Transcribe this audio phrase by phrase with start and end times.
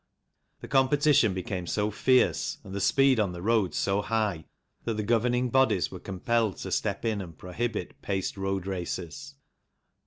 [0.61, 4.45] The competition became so fierce, and the speed on the road so high,
[4.83, 9.35] that the governing bodies were compelled to step in and prohibit paced road races.